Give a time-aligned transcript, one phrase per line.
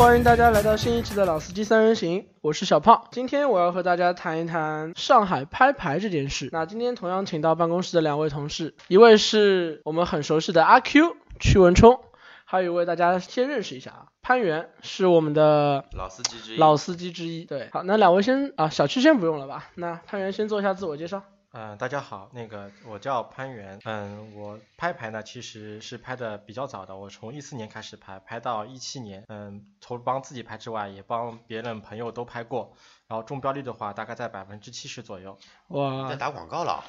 [0.00, 3.04] 欢迎大家来到新一期的老司机三人行，我是小胖。
[3.12, 6.48] 今天我要和大家谈一谈上海拍牌这件事。
[6.52, 12.00] 那今天同样请到办公室的两位同事，一位是我们很熟悉的阿 Q 曲文冲，
[12.46, 16.56] 还有一位大家先认识一下啊，潘源是我们的老司机之一。
[16.56, 17.44] 老司机之一。
[17.44, 19.66] 对，好，那两位先啊，小区先不用了吧？
[19.74, 21.22] 那潘源先做一下自我介绍。
[21.52, 32.72] 嗯、大家好，那个我叫潘源，嗯，我拍牌呢其实是拍的比较早的，我从一四年开始拍，拍到一七年，嗯，除了帮自己拍之外，也帮别人朋友都拍过，
[33.08, 35.36] 然后中标率的话大概在百分之七十左右。
[35.68, 36.84] 哇在，打广告了，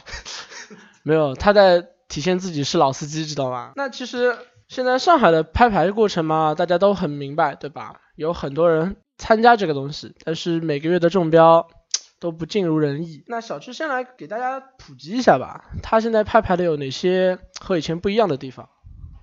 [1.01, 3.71] 没有，他在体现自己是老司机，知道吗？
[3.75, 4.37] 那其实
[4.67, 7.99] 现在上海的拍牌过程嘛，大家都很明白，对吧？
[8.15, 11.67] 有很多人参加这个东西，但是每个月的中标
[12.21, 13.23] 都不尽如人意。
[13.27, 18.70] 那小区先来给大家普及一下吧，他现在拍牌的有哪些和以前不一样的地方？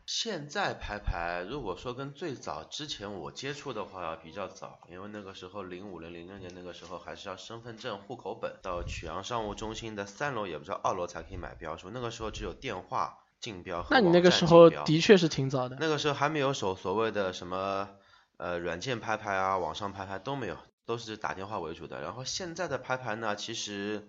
[0.04, 15.76] 现在拍牌，如果说跟最早之前我接触的话，比较早，因为那个时候零五零零六年那个时候还是要身份证、户口本，到曲阳商务中心的三楼也不知道二楼才可以买标书，那个时候只有电话竞标和那你那个时候的确是挺早的。
[15.78, 17.90] 那个时候还没有手所谓的什么
[18.38, 20.56] 呃软件拍牌啊、网上拍牌都没有，
[20.88, 22.00] 都是打电话为主的。
[22.00, 24.08] 然后现在的拍牌呢，其实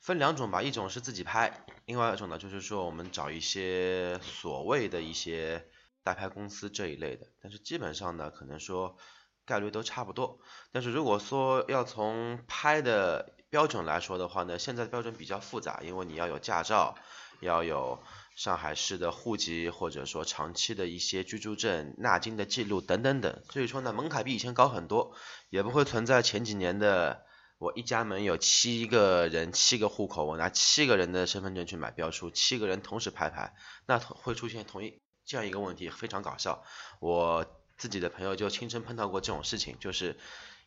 [0.00, 5.64] 分两种吧，一种是自己拍，另外一种呢就是说我们找一些所谓的一些
[6.02, 8.96] 代拍公司这一类的，但是基本上呢，可能说
[9.44, 10.40] 概率都差不多。
[10.72, 16.96] 但是如果说要从拍的标准来说的话呢，现在的标准比较复杂，因为你要有驾照，
[17.40, 18.02] 要有
[18.34, 25.14] 上海市的户籍，或者说长期的一些居住证、纳金的记录等等等，所以说呢，门槛比以前高很多，
[25.50, 27.24] 也不会存在前几年的
[27.58, 33.54] 我一家门有七个人、七个户口，我拿七个人的身份证去买标书，七个人同时拍牌，
[33.86, 36.64] 那会出现同一这样一个问题，非常搞笑。
[37.00, 37.46] 我
[37.76, 40.16] 自己的朋友就亲身碰到过这种事情，就是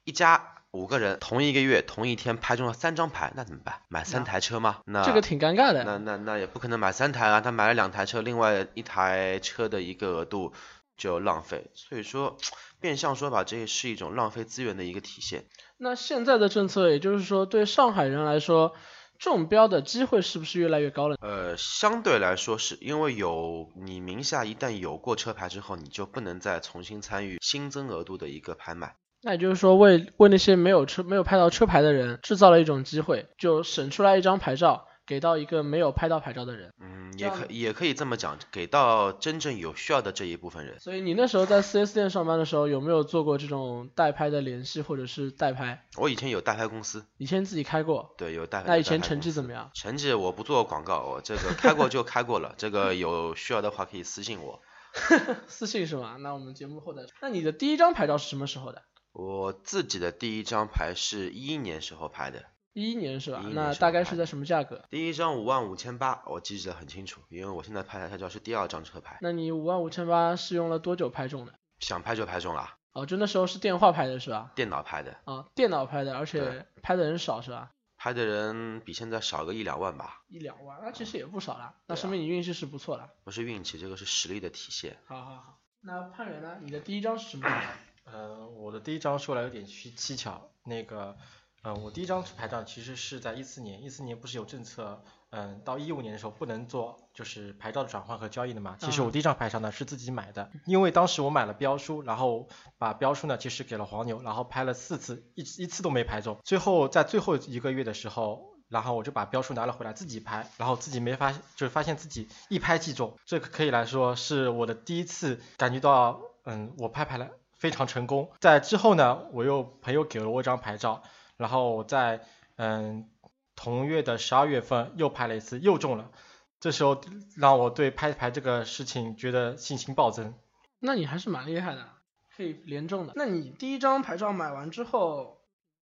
[0.06, 3.82] 一家五个人同一个月同一天拍中了三张牌，那怎么办？
[3.90, 4.82] 买三台车吗？
[4.86, 5.84] 那这个挺尴尬的。
[5.84, 10.54] 那那那也不可能买三台啊，他买了两台车，另外一台车的一个额度
[10.96, 12.38] 就浪费，所以说
[12.80, 15.46] 变相说吧，这也是一种浪费资源的一个体现。
[15.78, 18.76] 那现在的政策，也就是说对上海人来说，
[19.18, 21.18] 中标的机会是不是越来越高了？
[21.20, 28.96] 呃，相对来说是因为有你名下一旦有过车牌之后，你就不能再重新参与新增额度的一个拍卖。
[29.26, 36.72] 那也就是说为为那些没有车没有拍到车牌的人制造了一种机会，就省出来一张牌照给到一个没有拍到牌照的人。
[36.80, 40.80] 嗯，也可也可以这么讲，给到真正有需要的这一部分人。
[40.80, 45.84] 所以你那时候在 4S 店上班的时候，有没有做过这种代拍的联系或者是代拍？
[45.98, 48.68] 我以前有代拍公司，以前自己开过，对，有代拍。
[48.68, 49.72] 那以前成绩怎么样？
[49.74, 54.62] 成绩我不做广告，我这个开过就开过了，这个有需要的话可以私信我。
[55.50, 56.16] 私信是吗？
[56.20, 57.10] 那我们节目后再说。
[57.22, 58.84] 那你的第一张牌照是什么时候的？
[59.16, 62.44] 我自己的第一张牌是一一年时候拍的，
[62.74, 64.84] 一一年是吧那大概是在什么价格？
[64.90, 71.54] 第一张五万五千八，我记得很清楚，因为我现在拍的牌照是第二张车牌，那你五万五千八是用了多久拍中的？
[71.80, 74.52] 想拍就拍中了，哦，就那时候是电话拍的是吧？
[74.54, 77.72] 电脑拍的，啊，电脑拍的，而且拍的人少是吧？
[77.96, 83.10] 拍的人比现在少个一两万吧，一两万，那其实也不少了，那说明你运气是不错的。
[83.24, 84.98] 不是运气，这个是实力的体现。
[85.06, 86.58] 好好好，那潘源呢？
[86.62, 87.62] 你的第一张是什么时候？
[88.06, 91.18] 呃，我的第一张说来有点蹊蹊跷，那个，
[91.64, 98.78] 呃，我第一张牌照其实是在一四年，一四年不是有政策，嗯、到一五年的时候不能做就是牌照的转换和交易的嘛。
[98.80, 106.40] 其实我嗯第一张牌照呢是自己买的，因为当时我买了标书，然后把标书呢其实给了黄牛，然后拍了四次，一一次都没拍中。
[106.44, 108.54] 最后在最后一个月的时候。
[108.68, 118.32] 然后我就把标书拿了回来自己拍，然后自己没发，就是发现自己一拍即中，这个可以来说是我的第一次感觉到，嗯，我拍牌了非常成功。
[118.40, 121.04] 在之后呢，我又朋友给了我一张牌照，
[121.38, 122.22] 然后我在
[122.58, 123.10] 嗯
[123.56, 126.12] 同月的十二月份又拍了一次，又中了。
[126.60, 127.00] 这时候
[127.38, 130.34] 让我对拍牌这个事情觉得信心暴增。
[130.80, 131.90] 那你还是蛮厉害的，
[132.36, 133.14] 可以连中的。
[133.16, 135.42] 那你第一张牌照买完之后，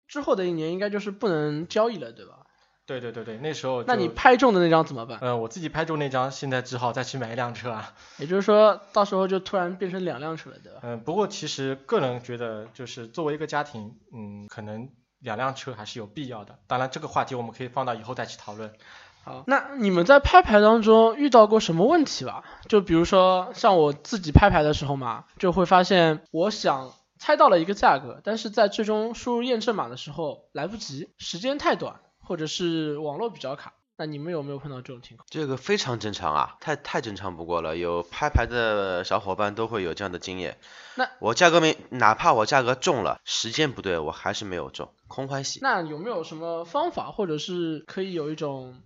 [0.08, 2.41] 之后的一年应该就是不能交易了，对吧？
[2.86, 5.20] 对对对对，那时候那你拍中的那张怎么办？
[5.22, 7.94] 嗯、我自己拍中那张，现在只好再去买一辆车啊。
[8.18, 10.80] 也就是说，到时候就突然变成两辆车了，对吧？
[10.84, 14.90] 嗯，不过其实个人觉得，就是作为一个家庭，嗯，可能
[15.20, 16.60] 两辆车还是有必要的。
[16.68, 18.74] 当然，这个话题我们可以放到以后再去讨论。
[19.24, 22.44] 好，那你们在拍牌当中遇到过什么问题吧？
[22.68, 33.74] 就比如说像我自己拍牌的时候嘛，就会发现我想猜到了一个价格，但是在最终输入验证码的时候来不及，时间太短，或者是网络比较卡。
[33.98, 35.28] 那你们有没有碰到这种情况？
[35.30, 37.78] 这个非常正常啊，太太正常不过了。
[37.78, 40.58] 有拍牌的小伙伴都会有这样的经验。
[40.96, 45.60] 那我价格没，哪怕我价格中了，时间不对，我还是没有中，空欢喜。
[45.62, 48.82] 那有没有什么方法，或者是可以有一种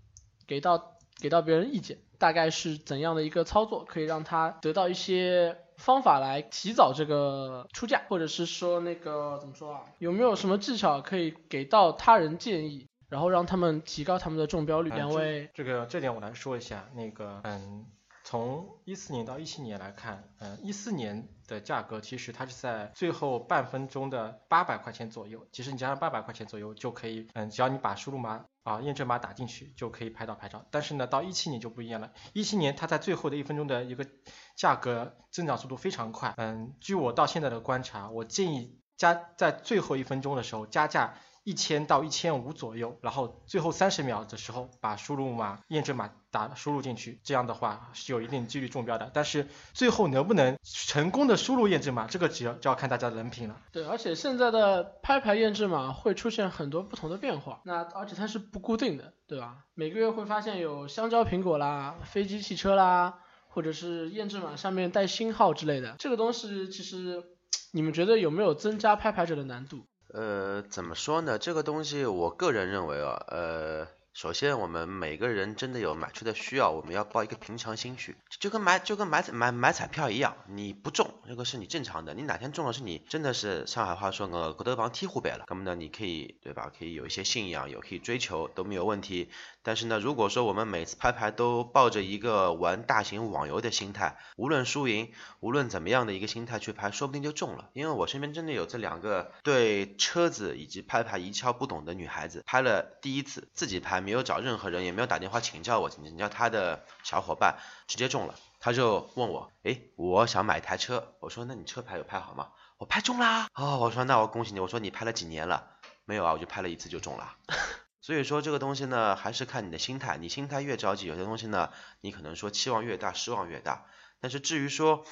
[0.48, 9.84] 给到给到别人意见，大概是怎样的一个操作，可以让他得到一些方法来提早这个出价，或者是说那个怎么说啊？
[10.00, 12.90] 有没有什么技巧可以给到他人建议？
[13.10, 14.90] 然后让他们提高他们的中标率。
[14.92, 16.90] 两位，这个这点我来说一下。
[16.94, 17.86] 那个，嗯，
[18.24, 25.46] 从一四年到一七年来看，嗯，一四年的价格其实它是在最后半分钟的八百块钱左右。
[25.52, 30.66] 其实你加上八百块钱左右就可以，嗯，只要你把输入码啊验证码打进去就可以拍到牌照。
[30.72, 32.12] 但是呢，到一七年就不一样了。
[32.34, 34.08] 一七年它在最后的一分钟的一个
[34.56, 36.34] 价格增长速度非常快。
[36.38, 41.16] 嗯，据我到现在的观察，我建议加在最后一分钟的时候加价。
[41.46, 49.12] 一千到一千五左右，然后最后三十秒的时候把输入码验证码打输入进去，这样的话是有一定几率中标的。
[49.14, 53.62] 但是最后能不能成功的输入验证码，这个只要就要看大家的人品了。
[53.72, 59.66] 对，而且现在的拍牌验证码会出现很多不同的变化，那而且它是不固定的，对吧？
[59.76, 63.20] 每个月会发现有香蕉、苹果啦、飞机、汽车啦，
[63.50, 67.24] 或者是验证码上面带星号之类的，这个东西其实
[67.72, 69.86] 你们觉得有没有增加拍牌者的难度？
[70.16, 71.38] 呃，怎么说呢？
[71.38, 73.85] 这个东西，我个人认为啊，呃。
[74.16, 86.72] 首先，我们每个人真的有买车的需要，我们要抱一个平常心去，就跟买就跟买买买彩票一样，你不中，这个是你正常的，你哪天中了，是你真的是上海话说个郭德纲踢湖北了，那么呢，你可以对吧？
[86.80, 89.30] 可以有一些信仰，有可以追求都没有问题。
[89.64, 97.70] 但是呢，如果说我们每次拍牌都抱着一个玩大型网游的心态，无论输赢，无论怎么样的一个心态去拍，说不定就中了。
[97.74, 104.05] 因为我身边真的有这两个对车子以及拍牌一窍不懂的女孩子，拍了第一次自己拍。
[104.06, 107.58] 没有找任何人，也没有打电话请教我，请教他的小伙伴，
[107.88, 108.36] 直接中了。
[108.60, 111.16] 他就问我，哎，我想买台车。
[111.20, 112.52] 我说，那你车牌有拍好吗？
[112.78, 113.48] 我拍中啦。
[113.56, 114.60] 哦，我说那我恭喜你。
[114.60, 115.72] 我说你拍了几年了？
[116.06, 117.36] 没有啊，我就拍了一次就中了。
[118.00, 120.18] 所以说这个东西呢，还是看你的心态。
[120.18, 121.72] 你心态越着急，有些东西呢，
[122.02, 123.86] 你可能说期望越大，失望越大。
[124.22, 125.04] 但是至于说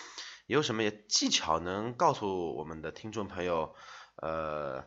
[0.46, 3.76] 有什么技巧能告诉我们的听众朋友，
[4.16, 4.86] 呃。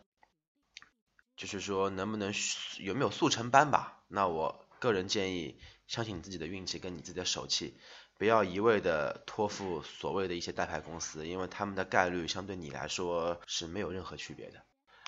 [1.36, 2.32] 就是说，能不能
[2.78, 4.02] 有没有速成班吧？
[4.08, 7.78] 那我个人建议，相信你自己的运气跟你自己的手气，
[8.18, 14.62] 不要一味的托付所谓的一些代牌公司，因为他们的概率相对你来说是没有任何区别的。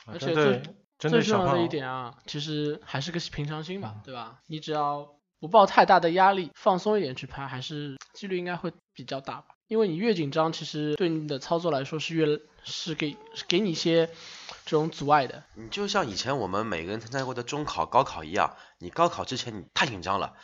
[0.07, 0.63] 而且最
[0.99, 4.41] 最重要的一点啊，其实还是个平常心吧，对吧？
[4.47, 9.55] 你只要不抱太大的压力，放松一点去拍，还是几率应该会比较大吧。
[9.69, 13.17] 因为你越紧张，其实对你的操作来说是越是给
[13.47, 14.07] 给你一些
[14.65, 15.45] 这种阻碍的。
[15.55, 20.35] 你就像以前我们每个人参加过的中考、高考一样，你高考之前你太紧张了，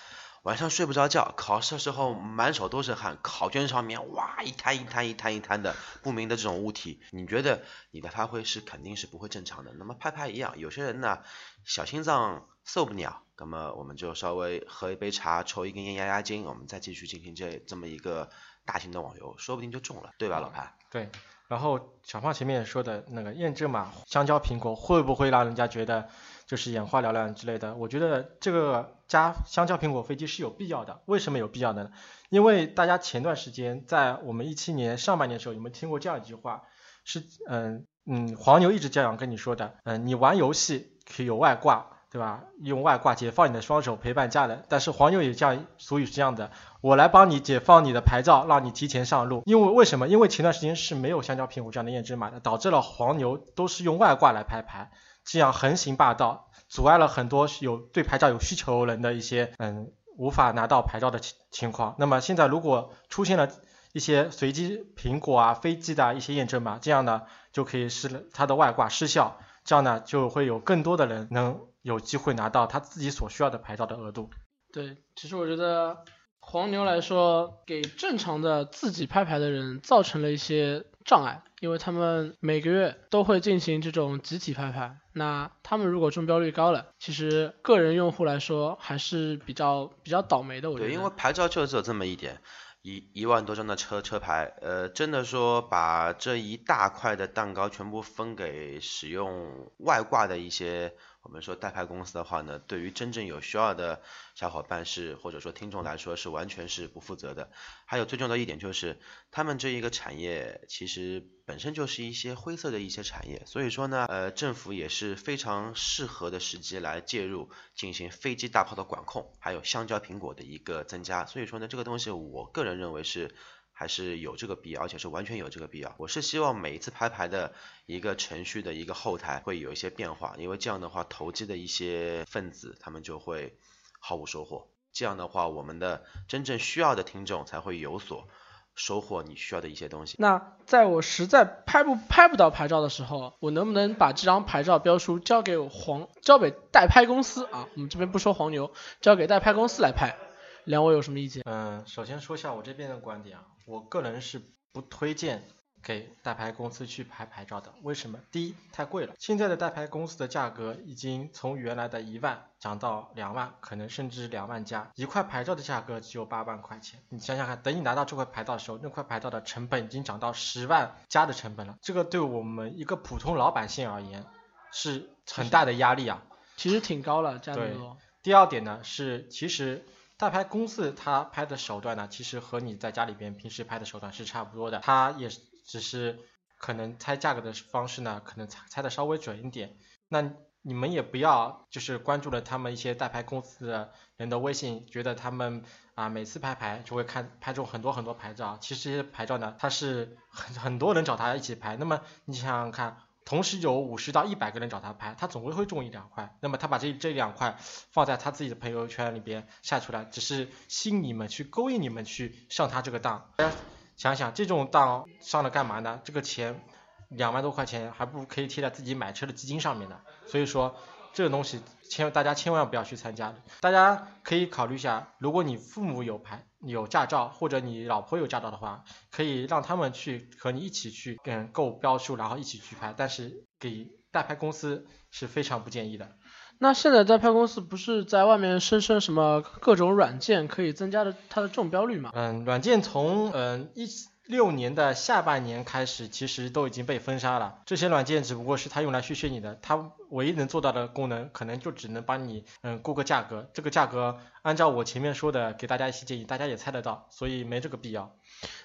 [0.45, 9.73] 晚上睡不着觉，考试的时候满手都是汗，考卷上面哇一滩一滩一滩一滩的不明的这种物体，你觉得你的发挥是肯定是不会正常的。
[9.79, 11.19] 那么拍拍一样，有些人呢
[11.65, 18.31] 小心脏受不了，那么我们就稍微喝一杯茶，抽一根烟压压惊，我们再继续进行这这么一个。
[18.67, 20.75] 大型的网游说不定就中了，对吧，老潘？
[20.91, 21.11] 对。
[21.49, 26.09] 然后小胖前面说的那个验证码，香蕉、苹果会不会让人家觉得
[26.47, 27.75] 就是眼花缭乱之类的？
[27.75, 31.03] 我觉得这个加香蕉、苹果、飞机是有必要的。
[31.07, 31.91] 为什么有必要呢？
[32.31, 36.63] 因为大家前段时间在我们一七年上半年的时候，有没有听过这样一句话？
[37.05, 41.94] 是嗯嗯，黄牛一直这样跟你说的，嗯，你玩游戏可以有外挂。
[42.15, 42.45] 对吧？
[42.63, 49.43] 用外挂解放你的双手陪伴家人，但是黄牛也这样，俗语是这样的，我来帮你解放你的牌照，让你提前上路。
[49.47, 50.07] 因为为什么？
[50.07, 54.93] 因为前段时间是没有香蕉苹果这样的验证码的，导致了黄牛都是用外挂来拍牌，
[55.25, 61.97] 这样横行霸道，阻碍了很多有对牌照有需求人的一些嗯无法拿到牌照的情情况。
[61.99, 63.51] 那么现在如果出现了
[63.93, 71.59] 一些随机苹果啊、飞机的一些验证码，这样呢就可以使它的外挂失效，这样呢就会有更多的人能。
[71.85, 74.31] 有机会拿到他自己所需要的牌照的额度。
[74.73, 76.05] 对，其实我觉得
[76.41, 90.71] 黄牛来说，给正常的自己拍牌的人造成了一些障碍，因为他们每个月都会进行这种集体拍牌，那他们如果中标率高了，其实个人用户来说还是比较比较倒霉的。
[90.71, 90.89] 我觉得。
[90.89, 92.41] 对，因为牌照就只有这么一点。
[92.87, 100.93] 一一万多张的车车牌，呃，真的说把这一大块的蛋糕全部分给使用外挂的一些
[101.25, 104.03] 我们说代拍公司的话呢，对于真正有需要的
[104.35, 107.51] 小伙伴是或者说听众来说是完全是不负责的。
[107.87, 109.01] 还有最重要的一点就是，
[109.31, 121.25] 他们这一个产业其实本身就是一些灰色的一些产业，所以说呢，呃，政府也是非常适合的时机来介入进行飞机大炮的管控，还有香蕉苹果的一个增加。
[121.25, 123.35] 所以说呢，这个东西我个人认为是。
[123.75, 125.95] 还是有这个必要，而且是完全有这个必要。
[125.99, 127.53] 我是希望每一次拍牌的
[127.85, 133.59] 一个程序的一个后台会有一些变化，因为这样的话投机的一些分子他们就会
[133.99, 134.69] 毫无收获。
[134.93, 138.29] 这样的话，我们的真正需要的听众才会有所
[138.77, 140.15] 收获你需要的一些东西。
[140.21, 147.69] 那在我实在拍不拍不到牌照的时候，我能不能把这张牌照标书交给黄交给代拍公司啊？
[147.75, 150.17] 我们这边不说黄牛，交给代拍公司来拍。
[150.65, 151.43] 两位有什么意见？
[151.45, 154.43] 嗯，首先说一下我这边的观点啊，我个人是
[154.73, 155.43] 不推荐
[155.83, 157.73] 给代牌公司去拍牌照的。
[157.83, 158.19] 为什么？
[158.31, 159.15] 第一，太贵了。
[159.19, 164.91] 现在的代牌公司的价格已经从原来的一万涨到两万，可能甚至两万加。
[164.95, 171.77] 一块牌照的价格只有八万块钱，你想想看，等你拿到这块牌照的时候，那块牌照的成本已经涨到十万加的成本了。
[171.83, 174.25] 这个对我们一个普通老百姓而言
[174.73, 176.23] 是很大的压力啊。
[176.57, 177.97] 其实挺高了，价格。
[178.23, 179.87] 第二点呢是，其实。
[180.17, 185.29] 代拍公司他拍的手段呢，其实和你在家里边平时拍的手段是差不多的，他也
[185.67, 186.21] 只是
[186.57, 189.77] 可能猜价格的方式呢，可能猜猜的稍微准一点。
[190.09, 201.77] 那你们也不要就是关注了他们一些代拍公司的人的微信，觉得他们啊每次拍牌就会看拍中很多很多牌照，其实这些牌照呢，他是很很多人找他一起拍。
[201.77, 202.99] 那么你想想看。
[203.25, 206.37] 同时有五十到一百个人找他拍，他总归会中一两块。
[206.41, 213.31] 那么他把这这两块放在他自己的朋友圈里边晒出来，只是吸引你们去勾引你们去上他这个当。
[213.37, 213.57] 大家
[213.97, 216.01] 想想，这种当上了干嘛呢？
[216.05, 216.65] 这个钱
[217.09, 220.01] 两万多块钱，还不如可以贴在自己买车的基金上面呢。
[220.27, 220.77] 所以说。
[221.17, 236.13] 这个东西千大家千万不要去参加，大家可以考虑一下，如果你父母有牌有驾照，或者你老婆有驾照的话，可以让他们去和你一起去嗯购标书，然后一起去拍，但是给代拍公司是非常不建议的。
[236.59, 242.11] 那现在代拍公司不是在外面声称什么各种软件可以增加的它的中标率吗？
[242.15, 243.87] 嗯，软件从嗯一。
[244.27, 247.59] 六年的下半年开始，其实都已经被封杀了。
[247.67, 253.51] 这些软件只不过是它用来削削你的，它唯一能做到的功能，可能就只能帮你嗯估个价格。
[253.53, 258.17] 这个价格按照我前面说的，给大家一些建议，大家也猜得到，所以没这个必要。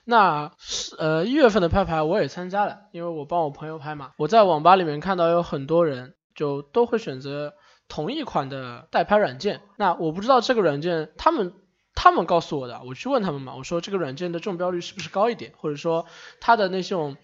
[0.06, 4.12] 那是呃一月份的拍牌我也参加了，因为我帮我朋友拍嘛。
[4.16, 7.54] 我在网吧里面看到有很多人就都会选择
[7.90, 9.62] 同一款的代拍软件。
[9.76, 11.54] 那我不知道这个软件他们。
[12.02, 16.06] 他们告诉我的，我去问他们嘛，我说这个软件的中标率是不是高一点，或者说
[16.40, 17.18] 它的那种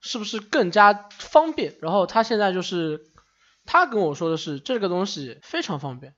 [0.00, 1.76] 是不是更加方便？
[1.82, 3.04] 然后他现在就是
[3.66, 6.14] 他跟我说的是这个东西非常方便，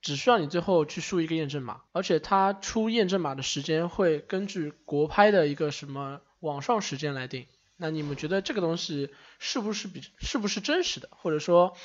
[0.00, 7.46] 只需要你最后去输一个验证码，而且它出验证码的时间会根据国拍的一个什么网上时间来定。
[7.76, 11.10] 那你们觉得这个东西是不是比是不是真实的？
[11.12, 11.76] 或者说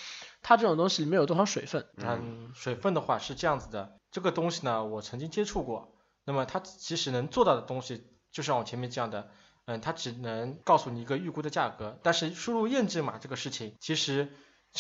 [0.42, 1.86] 它这种东西里面有多少水分？
[1.98, 4.00] 嗯，水分的话是这样子的。
[4.14, 5.92] 这个东西呢，我曾经接触过。
[6.24, 9.32] 那么它其实能做到的东西，就像我前面讲的，
[9.66, 12.00] 嗯，它只能告诉你一个预估的价格。
[12.04, 14.32] 但是输入验证码这个事情，其实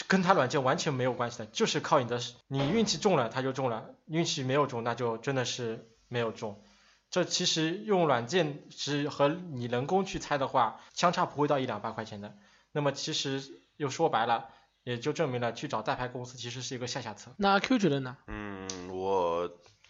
[0.08, 6.62] 跟它软件完全没有关系的，就是靠你的，你运气中了它就中了，运气没有中那就真的是没有中。
[7.10, 12.38] 这其实用软件是和你人工去猜的话，相差不会到一两百块钱的。
[12.72, 13.42] 那么其实
[13.78, 14.50] 又说白了。
[14.86, 17.32] 也就证明了去找代拍公司其实是一个下下策。
[17.38, 18.18] 那 Q 觉得呢？
[18.28, 19.23] 嗯，我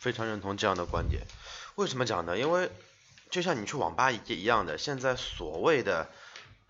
[0.03, 1.23] 非常认同这样的观点。
[1.75, 2.37] 为什么讲呢？
[2.37, 2.69] 因为
[3.29, 6.09] 就像你去网吧也一样的，现在所谓的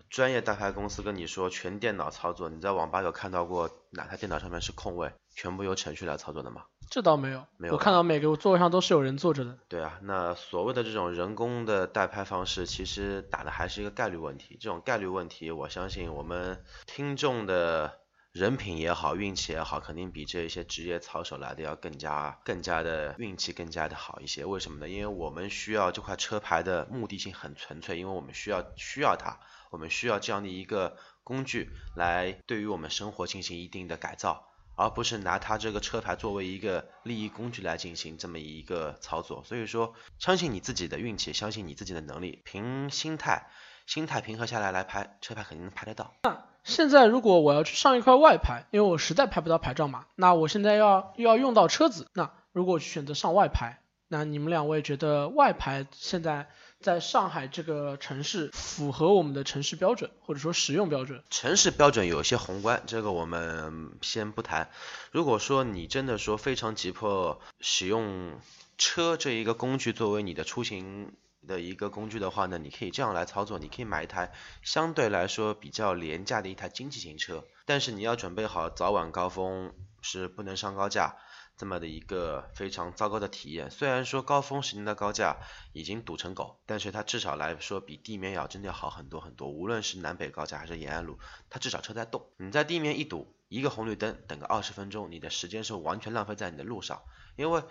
[0.08, 6.62] 专业代拍公司跟你说全电脑操作，你在网吧有看到过哪台电脑上面是空位，全部由程序来操作的吗？
[6.88, 7.74] 这倒没有，没有。
[7.74, 9.58] 我看到每个座位上都是有人坐着的。
[9.68, 14.56] 对啊，那所谓的这种人工的代拍方式，其实打的还是一个概率问题。
[14.60, 17.98] 这种概率问题，我相信我们听众的。
[18.34, 24.44] 人品也好，运气也好，肯定比这些职业操守来的要更加更加的运气更加的好一些。
[24.44, 24.88] 为什么呢？
[24.88, 29.38] 因为我们需要这块车牌的目的性很纯粹，因为我们需要需要它，
[29.70, 39.44] 我们需要这样的一个工具来对于我们生活进行一定的改造，而不是拿它这个车牌作为一个利益工具来进行这么一个操作。
[39.44, 43.48] 所以说，相信你自己的运气，相信你自己的能力，凭心态，
[43.86, 46.16] 心态平和下来来拍车牌，肯定能拍得到。
[46.64, 56.48] 现在如果我要去上一块外牌，因为我实在拍不到牌照嘛，那我现在要又要用到车子，那如果去选择上外牌，那你们两位觉得外牌现在
[56.80, 61.22] 在上海这个城市符合我们的城市标准，或者说使用标准？
[61.30, 64.70] 城市标准有些宏观，这个我们先不谈。
[65.10, 68.38] 如果说你真的说非常急迫使用
[68.78, 71.12] 车这一个工具作为你的出行
[71.46, 74.32] 的一个工具的话呢，你可以这样来操作，你可以买一台
[74.62, 79.72] 相对来说比较廉价的一台经济型车，但是你要准备好早晚高峰
[80.02, 81.16] 是不能上高架。
[81.56, 83.70] 这么的一个非常糟糕的体验。
[83.70, 85.36] 虽然说高峰时间的高架
[85.72, 89.48] 已经堵成狗，但是它至少来说比地面要真的要好很多很多。
[89.48, 91.20] 无论是南北高架还是延安路，
[91.50, 92.26] 它至少车在动。
[92.38, 97.02] 你在地面一堵，一个红绿灯等个二十分钟，你的时间是完全浪费在你的路上，
[97.36, 97.62] 因为。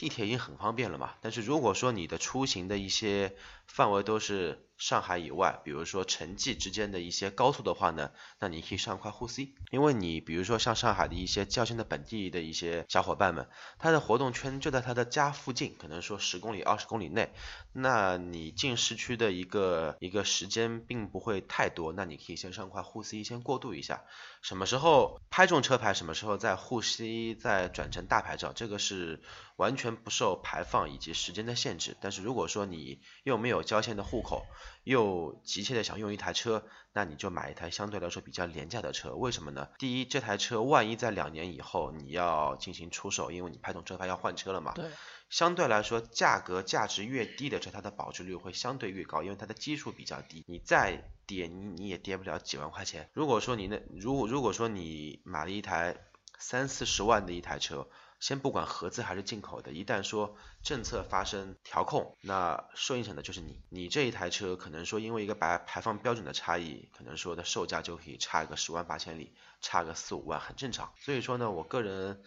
[0.00, 13.46] 地铁已经很方便了嘛，但是如果说你的出行的一些范围都是上海以外，比如说城际之间的一些高速的话呢，那你可以上块沪 C，因为你比如说像上海的一些郊县的本地的一些小伙伴们，
[13.78, 17.30] 他的活动圈就在他的家附近，可能说十公里、二十公里内，
[17.74, 24.04] 那你进市区的一个一个时间并不会太多，那你可以先上块沪 C 先过渡一下，
[24.40, 29.20] 什么时候拍中车牌，什么时候在沪 C 再转成大牌照，这个是。
[29.56, 34.46] 完全不受排放以及时间的限制，但是如果说你又没有郊县的户口，
[34.84, 39.14] 又急切的想用一台车，那你就买一台相对来说比较廉价的车。
[39.14, 39.68] 为什么呢？
[39.78, 44.72] 第一，这台车万一在两年以后你要进行出售，因为你拍动车牌要换车了嘛。
[44.74, 44.86] 对。
[45.28, 50.44] 相对来说，价格价值越低的车，它的保值率会相对越高，因为它的基数比较低。
[50.48, 53.08] 你再跌，你你也跌不了几万块钱。
[53.12, 55.96] 如果说你那，如果如果说你买了一台
[56.38, 57.88] 三四十万的一台车。
[58.20, 63.62] 先不管合资还是进口的，一旦说政策发生调控，那受影响的就是你。
[63.70, 70.92] 你这一台车可能说因为一个排排放标准的差异，可能说的售价就可以差个十万八千里，差个四五万很正常。
[70.98, 72.22] 所以说呢，我个人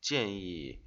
[0.00, 0.82] 建议，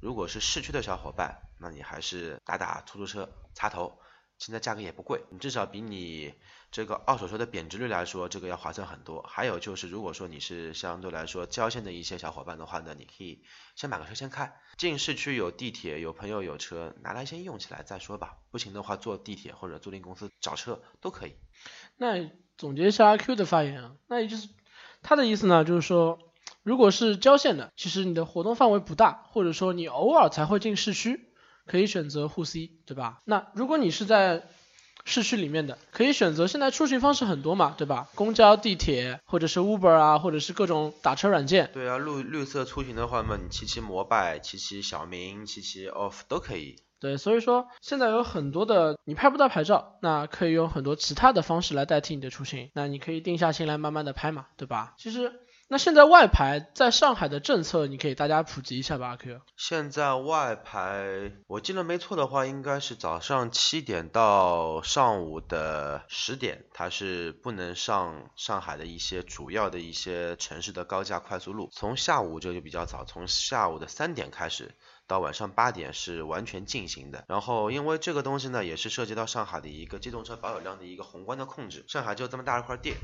[0.00, 3.98] 如果是市区的小伙伴，那你还是打打出租车插头。
[4.38, 6.34] 现在价格也不贵，你至少比你
[6.70, 9.22] 这个二手车的贬值率来说，这个要划算很多。
[9.22, 13.42] 还有就是，如果说你是相对来说郊县的一些小伙伴的话呢，你可以
[13.76, 18.38] 先买个车先开，进市区有地铁，有朋友有车，拿来先用起来再说吧。
[18.50, 21.36] 不行的话，坐地铁或者租赁公司找车都可以。
[21.96, 24.48] 那总结一下阿 Q 的发言啊，那也就是
[25.02, 26.18] 他的意思呢，就是说，
[26.62, 31.30] 如果是郊县的，其实你的活动范围不大，或者说你偶尔才会进市区。
[31.66, 33.20] 可以选择沪 C，对吧？
[33.24, 34.42] 那如果你是在
[35.04, 38.08] 市区里面的，可以选择现在出行方式很多嘛，对吧？
[38.14, 41.70] 公交、地铁，或者是 Uber 啊，或者是各种打车软件。
[41.74, 46.76] 对啊，绿绿色出行的话嘛，你骑骑摩拜，骑骑小明，骑骑 Off 都可以。
[47.00, 54.94] 对，所以说现在有很多的，你拍不到牌照，那可以用很多其他的方式来代替你的出行，那你可以定下心来慢慢的拍嘛，对吧？
[54.98, 55.40] 其实。
[55.66, 59.40] 那现在外牌在上海的政策，你可以大家普及一下吧，阿 Q。
[59.56, 71.70] 现在外牌，我记得没错的话，应该是早上七点到上午的十点，它是不能上上海的一些主要的一些城市的高架快速路。
[71.72, 74.74] 从下午这就比较早，从下午的三点开始
[75.06, 77.24] 到晚上八点是完全进行的。
[77.26, 81.84] 然后因为这个东西呢，也是涉及到上海的一个机动车保有量的一个宏观的控制。
[81.88, 82.94] 上海就这么大一块地。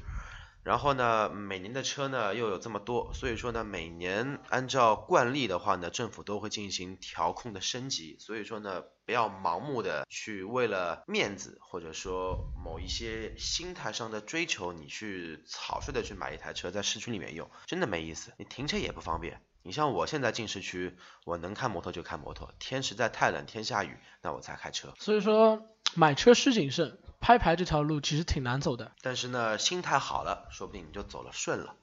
[0.63, 8.17] 然后呢，每年的车呢又有这么多，所以说呢，每年按照惯例的话呢，政府都会进行调控的升级。
[8.21, 18.33] 所以说呢，不要盲目的去为了面子或者说某一些心态上的追求，你去草率的去买一台车在市区里面用，真的没意思。
[18.37, 19.41] 你停车也不方便。
[19.63, 20.97] 你像我现在进市区，
[21.27, 24.95] 我能开摩托就开摩托，天实在太冷，天下雨，那我才开车。
[24.99, 25.63] 所以说，
[25.95, 26.99] 买车需谨慎。
[27.21, 31.77] 拍牌这条路其实挺难走的，但是呢，心态好了，说不定你就走了顺了。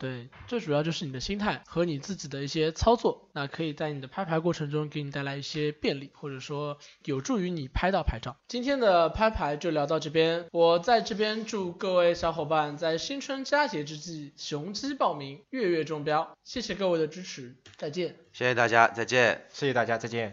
[0.00, 8.36] 对，最主要就是你的心态和你自己的一些操作，那可以在你的拍牌过程中给你带来一些便利，或者说有助于你拍到牌照。
[8.48, 16.36] 今天的拍牌就聊到这边，我在这边祝各位小伙伴在新春佳节之际雄鸡报名，月月中标。
[16.42, 18.16] 谢谢各位的支持，再见。
[18.32, 19.46] 谢谢大家，再见。
[19.52, 20.28] 谢谢大家，再见。